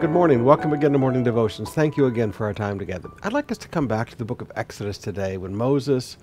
Good 0.00 0.10
morning. 0.10 0.44
Welcome 0.44 0.72
again 0.72 0.92
to 0.92 0.98
Morning 0.98 1.22
Devotions. 1.22 1.70
Thank 1.70 1.96
you 1.96 2.06
again 2.06 2.30
for 2.32 2.44
our 2.46 2.52
time 2.52 2.78
together. 2.78 3.08
I'd 3.22 3.32
like 3.32 3.50
us 3.50 3.58
to 3.58 3.68
come 3.68 3.86
back 3.86 4.10
to 4.10 4.16
the 4.16 4.24
book 4.24 4.42
of 4.42 4.52
Exodus 4.54 4.98
today 4.98 5.36
when 5.38 5.56
Moses 5.56 6.18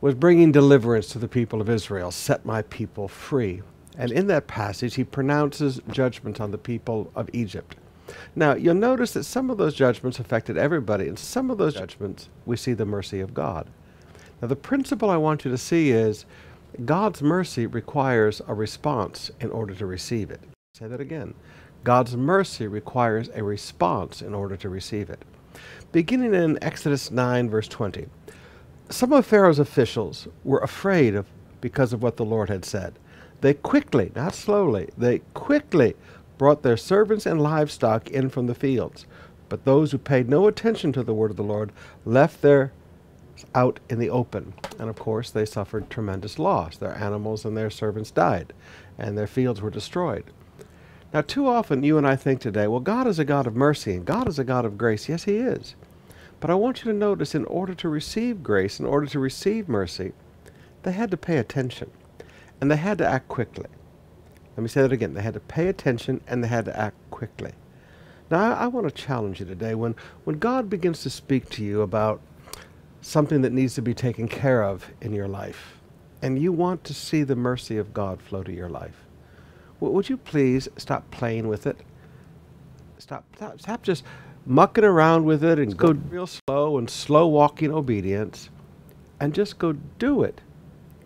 was 0.00 0.14
bringing 0.14 0.52
deliverance 0.52 1.08
to 1.08 1.18
the 1.18 1.26
people 1.26 1.60
of 1.60 1.68
Israel, 1.68 2.10
set 2.10 2.44
my 2.44 2.62
people 2.62 3.08
free. 3.08 3.62
And 3.96 4.12
in 4.12 4.28
that 4.28 4.46
passage, 4.46 4.94
he 4.94 5.02
pronounces 5.02 5.80
judgment 5.90 6.40
on 6.40 6.52
the 6.52 6.58
people 6.58 7.10
of 7.16 7.28
Egypt. 7.32 7.76
Now, 8.36 8.54
you'll 8.54 8.74
notice 8.74 9.12
that 9.12 9.24
some 9.24 9.50
of 9.50 9.58
those 9.58 9.74
judgments 9.74 10.20
affected 10.20 10.56
everybody, 10.56 11.08
and 11.08 11.18
some 11.18 11.50
of 11.50 11.58
those 11.58 11.74
judgments 11.74 12.28
we 12.46 12.56
see 12.56 12.74
the 12.74 12.86
mercy 12.86 13.20
of 13.20 13.34
God. 13.34 13.68
Now, 14.40 14.48
the 14.48 14.56
principle 14.56 15.10
I 15.10 15.16
want 15.16 15.44
you 15.44 15.50
to 15.50 15.58
see 15.58 15.90
is 15.90 16.26
God's 16.84 17.22
mercy 17.22 17.66
requires 17.66 18.40
a 18.46 18.54
response 18.54 19.30
in 19.40 19.50
order 19.50 19.74
to 19.74 19.86
receive 19.86 20.30
it. 20.30 20.40
Say 20.74 20.86
that 20.86 21.00
again. 21.00 21.34
God's 21.84 22.16
mercy 22.16 22.66
requires 22.66 23.30
a 23.34 23.42
response 23.42 24.22
in 24.22 24.34
order 24.34 24.56
to 24.56 24.68
receive 24.68 25.10
it. 25.10 25.24
Beginning 25.92 26.34
in 26.34 26.62
Exodus 26.62 27.10
9, 27.10 27.48
verse 27.48 27.68
20, 27.68 28.06
some 28.90 29.12
of 29.12 29.26
Pharaoh's 29.26 29.58
officials 29.58 30.28
were 30.44 30.58
afraid 30.58 31.14
of 31.14 31.26
because 31.60 31.92
of 31.92 32.02
what 32.02 32.16
the 32.16 32.24
Lord 32.24 32.48
had 32.48 32.64
said. 32.64 32.98
They 33.40 33.54
quickly, 33.54 34.12
not 34.14 34.34
slowly, 34.34 34.90
they 34.96 35.20
quickly 35.34 35.94
brought 36.36 36.62
their 36.62 36.76
servants 36.76 37.26
and 37.26 37.40
livestock 37.40 38.10
in 38.10 38.30
from 38.30 38.46
the 38.46 38.54
fields. 38.54 39.06
But 39.48 39.64
those 39.64 39.92
who 39.92 39.98
paid 39.98 40.28
no 40.28 40.46
attention 40.46 40.92
to 40.92 41.02
the 41.02 41.14
word 41.14 41.30
of 41.30 41.36
the 41.36 41.42
Lord 41.42 41.72
left 42.04 42.42
their 42.42 42.72
out 43.54 43.80
in 43.88 43.98
the 43.98 44.10
open. 44.10 44.54
And 44.78 44.90
of 44.90 44.96
course, 44.96 45.30
they 45.30 45.44
suffered 45.44 45.90
tremendous 45.90 46.38
loss. 46.38 46.76
Their 46.76 46.96
animals 46.96 47.44
and 47.44 47.56
their 47.56 47.70
servants 47.70 48.10
died, 48.10 48.52
and 48.98 49.16
their 49.16 49.26
fields 49.26 49.60
were 49.60 49.70
destroyed. 49.70 50.24
Now, 51.12 51.22
too 51.22 51.46
often 51.46 51.82
you 51.82 51.96
and 51.96 52.06
I 52.06 52.16
think 52.16 52.40
today, 52.40 52.66
well, 52.66 52.80
God 52.80 53.06
is 53.06 53.18
a 53.18 53.24
God 53.24 53.46
of 53.46 53.56
mercy 53.56 53.94
and 53.94 54.04
God 54.04 54.28
is 54.28 54.38
a 54.38 54.44
God 54.44 54.64
of 54.64 54.76
grace. 54.76 55.08
Yes, 55.08 55.24
He 55.24 55.36
is. 55.36 55.74
But 56.40 56.50
I 56.50 56.54
want 56.54 56.84
you 56.84 56.92
to 56.92 56.96
notice 56.96 57.34
in 57.34 57.46
order 57.46 57.74
to 57.74 57.88
receive 57.88 58.42
grace, 58.42 58.78
in 58.78 58.86
order 58.86 59.06
to 59.06 59.18
receive 59.18 59.68
mercy, 59.68 60.12
they 60.82 60.92
had 60.92 61.10
to 61.10 61.16
pay 61.16 61.38
attention 61.38 61.90
and 62.60 62.70
they 62.70 62.76
had 62.76 62.98
to 62.98 63.06
act 63.06 63.28
quickly. 63.28 63.66
Let 64.56 64.62
me 64.62 64.68
say 64.68 64.82
that 64.82 64.92
again. 64.92 65.14
They 65.14 65.22
had 65.22 65.34
to 65.34 65.40
pay 65.40 65.68
attention 65.68 66.20
and 66.26 66.44
they 66.44 66.48
had 66.48 66.66
to 66.66 66.78
act 66.78 66.96
quickly. 67.10 67.52
Now, 68.30 68.52
I, 68.52 68.64
I 68.64 68.66
want 68.66 68.86
to 68.86 68.94
challenge 68.94 69.40
you 69.40 69.46
today. 69.46 69.74
When, 69.74 69.94
when 70.24 70.38
God 70.38 70.68
begins 70.68 71.02
to 71.04 71.10
speak 71.10 71.48
to 71.50 71.64
you 71.64 71.80
about 71.82 72.20
something 73.00 73.40
that 73.42 73.52
needs 73.52 73.74
to 73.76 73.82
be 73.82 73.94
taken 73.94 74.28
care 74.28 74.62
of 74.62 74.90
in 75.00 75.12
your 75.12 75.28
life, 75.28 75.78
and 76.20 76.38
you 76.38 76.52
want 76.52 76.84
to 76.84 76.92
see 76.92 77.22
the 77.22 77.36
mercy 77.36 77.78
of 77.78 77.94
God 77.94 78.20
flow 78.20 78.42
to 78.42 78.52
your 78.52 78.68
life, 78.68 79.04
would 79.80 80.08
you 80.08 80.16
please 80.16 80.68
stop 80.76 81.10
playing 81.10 81.48
with 81.48 81.66
it? 81.66 81.78
Stop, 82.98 83.24
stop, 83.36 83.60
stop 83.60 83.82
just 83.82 84.04
mucking 84.44 84.84
around 84.84 85.24
with 85.24 85.44
it 85.44 85.58
and 85.58 85.76
go 85.76 85.92
real 86.10 86.26
slow 86.26 86.78
and 86.78 86.88
slow 86.88 87.26
walking 87.26 87.70
obedience 87.70 88.50
and 89.20 89.34
just 89.34 89.58
go 89.58 89.72
do 89.98 90.22
it 90.22 90.40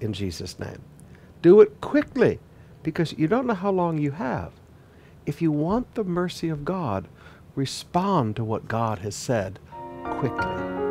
in 0.01 0.13
Jesus' 0.13 0.59
name. 0.59 0.81
Do 1.43 1.61
it 1.61 1.81
quickly 1.81 2.39
because 2.83 3.13
you 3.19 3.27
don't 3.27 3.47
know 3.47 3.55
how 3.55 3.71
long 3.71 3.99
you 3.99 4.13
have. 4.13 4.53
If 5.27 5.43
you 5.43 5.53
want 5.53 5.95
the 5.95 6.05
mercy 6.05 6.49
of 6.49 6.65
God, 6.65 7.09
respond 7.55 8.37
to 8.37 8.45
what 8.45 8.69
God 8.69 9.01
has 9.01 9.15
said 9.15 9.59
quickly. 10.05 10.82